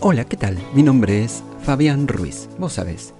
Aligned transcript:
Hola, 0.00 0.24
¿qué 0.26 0.36
tal? 0.36 0.56
Mi 0.74 0.84
nombre 0.84 1.24
es 1.24 1.42
Fabián 1.64 2.06
Ruiz. 2.06 2.48
Vos 2.56 2.74
sabés, 2.74 3.14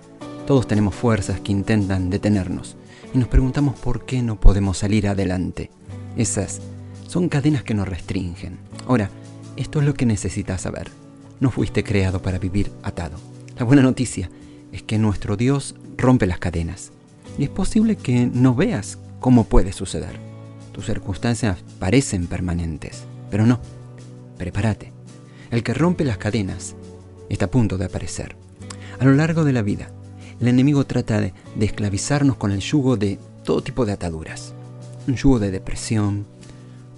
todos 0.46 0.68
tenemos 0.68 0.94
fuerzas 0.94 1.40
que 1.40 1.50
intentan 1.50 2.08
detenernos 2.08 2.76
y 3.12 3.18
nos 3.18 3.26
preguntamos 3.26 3.76
por 3.76 4.06
qué 4.06 4.22
no 4.22 4.38
podemos 4.38 4.78
salir 4.78 5.08
adelante. 5.08 5.72
Esas 6.16 6.60
son 7.08 7.28
cadenas 7.28 7.64
que 7.64 7.74
nos 7.74 7.88
restringen. 7.88 8.58
Ahora, 8.86 9.10
esto 9.56 9.80
es 9.80 9.86
lo 9.86 9.94
que 9.94 10.06
necesitas 10.06 10.60
saber. 10.60 10.88
No 11.40 11.50
fuiste 11.50 11.82
creado 11.82 12.22
para 12.22 12.38
vivir 12.38 12.70
atado. 12.84 13.18
La 13.58 13.64
buena 13.64 13.82
noticia 13.82 14.30
es 14.70 14.84
que 14.84 14.98
nuestro 14.98 15.36
Dios 15.36 15.74
rompe 15.96 16.28
las 16.28 16.38
cadenas. 16.38 16.92
Y 17.38 17.42
es 17.42 17.50
posible 17.50 17.96
que 17.96 18.30
no 18.32 18.54
veas 18.54 18.98
cómo 19.18 19.44
puede 19.44 19.72
suceder. 19.72 20.20
Tus 20.70 20.86
circunstancias 20.86 21.58
parecen 21.80 22.28
permanentes, 22.28 23.02
pero 23.32 23.46
no. 23.46 23.58
Prepárate 24.36 24.97
el 25.50 25.62
que 25.62 25.74
rompe 25.74 26.04
las 26.04 26.18
cadenas, 26.18 26.74
está 27.28 27.46
a 27.46 27.50
punto 27.50 27.78
de 27.78 27.86
aparecer. 27.86 28.36
A 28.98 29.04
lo 29.04 29.14
largo 29.14 29.44
de 29.44 29.52
la 29.52 29.62
vida, 29.62 29.90
el 30.40 30.48
enemigo 30.48 30.84
trata 30.84 31.20
de, 31.20 31.32
esclavizarnos 31.58 32.36
con 32.36 32.52
el 32.52 32.60
yugo 32.60 32.96
de 32.96 33.18
todo 33.44 33.62
tipo 33.62 33.86
de 33.86 33.92
ataduras. 33.92 34.52
Un 35.06 35.16
yugo 35.16 35.38
de 35.38 35.50
depresión, 35.50 36.26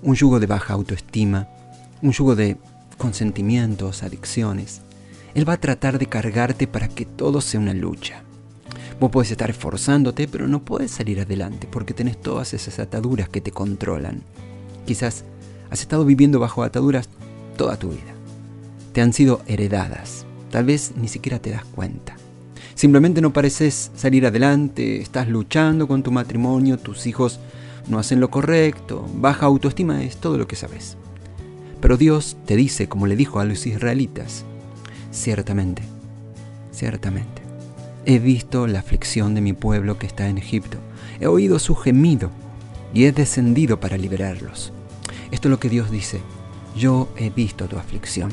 un 0.03 0.15
yugo 0.15 0.41
de 0.41 0.47
baja 0.47 0.75
autoestima, 0.75 1.49
un 2.03 2.13
yugo 2.13 2.35
de 2.35 2.57
consentimientos, 2.99 4.03
adicciones. 4.03 4.83
Él 5.35 5.49
va 5.49 5.55
a 5.55 5.61
tratar 5.61 5.99
de 5.99 6.07
cargarte 6.07 6.67
para 6.67 6.89
que 6.89 7.07
todo 7.07 7.41
sea 7.41 7.61
una 7.61 7.75
lucha. 7.75 8.23
Vos 8.99 9.11
puedes 9.11 9.31
estar 9.31 9.49
esforzándote, 9.49 10.27
pero 10.27 10.49
no 10.49 10.63
puedes 10.63 10.91
salir 10.91 11.21
adelante 11.21 11.69
porque 11.71 11.95
tenés 11.95 12.21
todas 12.21 12.53
esas 12.53 12.79
ataduras 12.81 13.29
que 13.29 13.41
te 13.41 13.53
controlan. 13.53 14.23
Quizás 14.87 15.25
has 15.71 15.81
estado 15.81 16.05
viviendo 16.05 16.41
bajo 16.41 16.65
ataduras 16.65 17.09
toda 17.57 17.79
tu 17.79 17.91
vida 17.91 18.20
te 18.93 19.01
han 19.01 19.13
sido 19.13 19.43
heredadas. 19.47 20.27
Tal 20.51 20.65
vez 20.65 20.93
ni 20.97 21.09
siquiera 21.09 21.39
te 21.39 21.51
das 21.51 21.65
cuenta. 21.65 22.17
Simplemente 22.75 23.21
no 23.21 23.33
pareces 23.33 23.91
salir 23.95 24.27
adelante, 24.27 25.01
estás 25.01 25.29
luchando 25.29 25.87
con 25.87 26.03
tu 26.03 26.11
matrimonio, 26.11 26.79
tus 26.79 27.07
hijos 27.07 27.39
no 27.89 27.99
hacen 27.99 28.21
lo 28.21 28.31
correcto, 28.31 29.07
baja 29.15 29.47
autoestima 29.47 30.03
es 30.03 30.17
todo 30.17 30.39
lo 30.39 30.47
que 30.47 30.57
sabes. 30.57 30.97
Pero 31.81 31.97
Dios 31.97 32.37
te 32.47 32.57
dice, 32.57 32.89
como 32.89 33.07
le 33.07 33.17
dijo 33.17 33.41
a 33.41 33.45
los 33.45 33.67
israelitas, 33.67 34.45
ciertamente, 35.11 35.83
ciertamente, 36.73 37.43
he 38.07 38.19
visto 38.19 38.67
la 38.67 38.81
aflicción 38.81 39.35
de 39.35 39.41
mi 39.41 39.53
pueblo 39.53 39.99
que 39.99 40.07
está 40.07 40.29
en 40.29 40.39
Egipto, 40.39 40.79
he 41.21 41.27
oído 41.27 41.59
su 41.59 41.75
gemido 41.75 42.31
y 42.95 43.05
he 43.05 43.13
descendido 43.13 43.79
para 43.79 43.99
liberarlos. 43.99 44.73
Esto 45.31 45.49
es 45.49 45.51
lo 45.51 45.61
que 45.61 45.69
Dios 45.69 45.91
dice, 45.91 46.21
yo 46.77 47.09
he 47.17 47.31
visto 47.31 47.67
tu 47.67 47.77
aflicción 47.77 48.31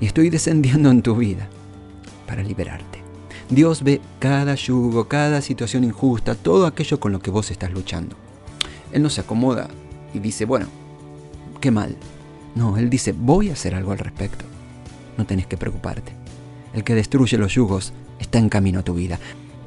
y 0.00 0.06
estoy 0.06 0.30
descendiendo 0.30 0.90
en 0.90 1.02
tu 1.02 1.16
vida 1.16 1.48
para 2.26 2.42
liberarte. 2.42 3.02
Dios 3.50 3.82
ve 3.82 4.00
cada 4.18 4.54
yugo, 4.54 5.06
cada 5.06 5.40
situación 5.40 5.84
injusta, 5.84 6.34
todo 6.34 6.66
aquello 6.66 6.98
con 6.98 7.12
lo 7.12 7.20
que 7.20 7.30
vos 7.30 7.50
estás 7.50 7.72
luchando. 7.72 8.16
Él 8.92 9.02
no 9.02 9.10
se 9.10 9.20
acomoda 9.20 9.68
y 10.14 10.18
dice, 10.18 10.44
bueno, 10.44 10.66
qué 11.60 11.70
mal. 11.70 11.96
No, 12.54 12.78
Él 12.78 12.88
dice, 12.88 13.12
voy 13.12 13.50
a 13.50 13.54
hacer 13.54 13.74
algo 13.74 13.92
al 13.92 13.98
respecto. 13.98 14.44
No 15.18 15.26
tenés 15.26 15.46
que 15.46 15.56
preocuparte. 15.56 16.12
El 16.72 16.84
que 16.84 16.94
destruye 16.94 17.36
los 17.36 17.54
yugos 17.54 17.92
está 18.18 18.38
en 18.38 18.48
camino 18.48 18.80
a 18.80 18.84
tu 18.84 18.94
vida. 18.94 19.18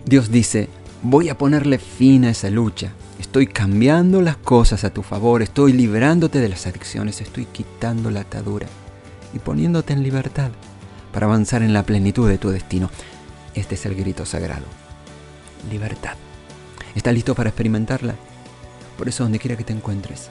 Dios 0.06 0.32
dice, 0.32 0.70
voy 1.04 1.30
a 1.30 1.38
ponerle 1.38 1.78
fin 1.78 2.26
a 2.26 2.32
esa 2.32 2.50
lucha. 2.50 2.92
Estoy 3.20 3.48
cambiando 3.48 4.22
las 4.22 4.38
cosas 4.38 4.84
a 4.84 4.90
tu 4.90 5.04
favor, 5.04 5.42
estoy 5.42 5.74
liberándote 5.74 6.40
de 6.40 6.50
las 6.50 6.66
adicciones, 6.66 7.22
estoy 7.22 7.46
quitando 7.46 8.10
la 8.10 8.22
atadura 8.22 8.68
y 9.34 9.40
poniéndote 9.40 9.94
en 9.94 10.04
libertad 10.04 10.52
para 11.12 11.26
avanzar 11.26 11.64
en 11.64 11.74
la 11.74 11.84
plenitud 11.84 12.30
de 12.30 12.38
tu 12.38 12.50
destino. 12.50 12.90
Este 13.54 13.76
es 13.76 13.86
el 13.86 13.96
grito 13.96 14.26
sagrado. 14.26 14.66
Libertad. 15.70 16.16
¿Estás 16.96 17.14
listo 17.14 17.36
para 17.36 17.50
experimentarla? 17.50 18.16
Por 18.98 19.08
eso, 19.08 19.24
donde 19.24 19.40
quiera 19.40 19.56
que 19.56 19.64
te 19.64 19.74
encuentres, 19.74 20.30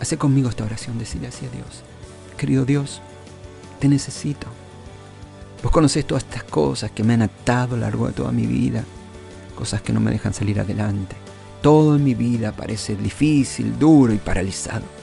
hace 0.00 0.18
conmigo 0.18 0.48
esta 0.48 0.64
oración, 0.64 0.98
decirle 0.98 1.28
así 1.28 1.46
a 1.46 1.50
Dios. 1.50 1.82
Querido 2.36 2.64
Dios, 2.64 3.00
te 3.78 3.88
necesito. 3.88 4.46
Vos 5.62 5.72
conocés 5.72 6.06
todas 6.06 6.24
estas 6.24 6.44
cosas 6.44 6.90
que 6.90 7.04
me 7.04 7.14
han 7.14 7.22
atado 7.22 7.74
a 7.74 7.78
lo 7.78 7.82
largo 7.82 8.06
de 8.06 8.12
toda 8.12 8.32
mi 8.32 8.46
vida, 8.46 8.84
cosas 9.54 9.80
que 9.80 9.92
no 9.92 10.00
me 10.00 10.10
dejan 10.10 10.34
salir 10.34 10.60
adelante. 10.60 11.16
Todo 11.62 11.96
en 11.96 12.04
mi 12.04 12.14
vida 12.14 12.52
parece 12.52 12.96
difícil, 12.96 13.78
duro 13.78 14.12
y 14.12 14.18
paralizado. 14.18 15.01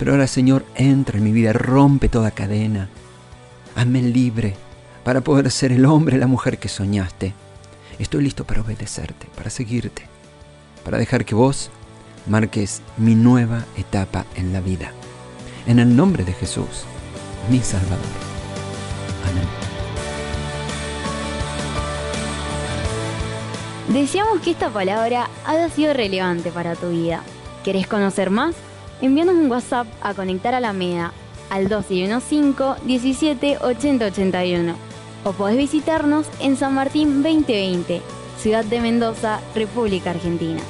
Pero 0.00 0.12
ahora, 0.12 0.26
Señor, 0.26 0.64
entra 0.76 1.18
en 1.18 1.24
mi 1.24 1.30
vida, 1.30 1.52
rompe 1.52 2.08
toda 2.08 2.30
cadena. 2.30 2.88
Hazme 3.76 4.00
libre 4.00 4.56
para 5.04 5.20
poder 5.20 5.50
ser 5.50 5.72
el 5.72 5.84
hombre, 5.84 6.16
la 6.16 6.26
mujer 6.26 6.58
que 6.58 6.70
soñaste. 6.70 7.34
Estoy 7.98 8.24
listo 8.24 8.44
para 8.44 8.62
obedecerte, 8.62 9.26
para 9.36 9.50
seguirte, 9.50 10.04
para 10.86 10.96
dejar 10.96 11.26
que 11.26 11.34
vos 11.34 11.70
marques 12.26 12.80
mi 12.96 13.14
nueva 13.14 13.66
etapa 13.76 14.24
en 14.36 14.54
la 14.54 14.62
vida. 14.62 14.90
En 15.66 15.78
el 15.78 15.94
nombre 15.94 16.24
de 16.24 16.32
Jesús, 16.32 16.86
mi 17.50 17.60
Salvador. 17.60 17.98
Amén. 19.30 19.44
Deseamos 23.88 24.40
que 24.40 24.52
esta 24.52 24.70
palabra 24.70 25.28
haya 25.44 25.68
sido 25.68 25.92
relevante 25.92 26.50
para 26.50 26.74
tu 26.74 26.88
vida. 26.88 27.22
¿Querés 27.62 27.86
conocer 27.86 28.30
más? 28.30 28.54
Envíanos 29.06 29.34
un 29.34 29.50
WhatsApp 29.50 29.86
a 30.02 30.14
Conectar 30.14 30.54
a 30.54 30.60
la 30.60 30.72
MEDA 30.72 31.12
al 31.50 31.68
215 31.68 32.86
17 32.86 33.58
80 33.58 34.06
81 34.06 34.74
o 35.24 35.32
podés 35.32 35.56
visitarnos 35.56 36.26
en 36.40 36.56
San 36.56 36.74
Martín 36.74 37.22
2020, 37.22 38.00
Ciudad 38.38 38.64
de 38.64 38.80
Mendoza, 38.80 39.40
República 39.54 40.10
Argentina. 40.10 40.60